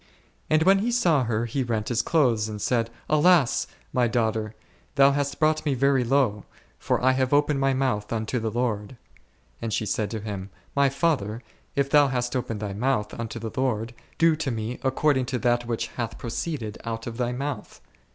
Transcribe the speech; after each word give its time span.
And 0.49 0.63
when 0.63 0.79
he 0.79 0.91
saw 0.91 1.25
her 1.25 1.45
he 1.45 1.61
rent 1.61 1.89
his 1.89 2.01
clothes 2.01 2.49
and 2.49 2.59
said, 2.59 2.89
Alas! 3.07 3.67
my 3.93 4.07
daughter, 4.07 4.55
thou 4.95 5.11
hast 5.11 5.37
brought 5.39 5.63
me 5.63 5.75
very 5.75 6.03
low, 6.03 6.43
for 6.79 6.99
I 7.03 7.11
have 7.11 7.33
opened 7.33 7.59
my 7.59 7.75
mouth 7.75 8.11
unto 8.11 8.39
the 8.39 8.49
Lord. 8.49 8.97
And 9.61 9.71
she 9.71 9.85
said 9.85 10.09
to 10.09 10.19
him, 10.19 10.49
My 10.75 10.89
father, 10.89 11.43
if 11.75 11.87
thou 11.91 12.07
hast 12.07 12.35
opened 12.35 12.61
thy 12.61 12.73
mouth 12.73 13.13
unto 13.19 13.37
the 13.37 13.51
Lord, 13.55 13.93
do 14.17 14.35
to 14.37 14.49
me 14.49 14.79
according 14.81 15.27
to 15.27 15.37
that 15.37 15.67
which 15.67 15.89
hath 15.89 16.17
pro 16.17 16.31
d 16.31 16.33
Heb. 16.33 16.33
iv. 16.33 16.33
12. 16.33 16.33
e 16.33 16.33
Judg. 16.33 16.33
xi. 16.33 16.51
o 16.51 16.53
o 16.55 16.57
ceeded 16.57 16.77
out 16.91 17.05
of 17.05 17.17
thy 17.17 17.31
mouth. 17.31 17.79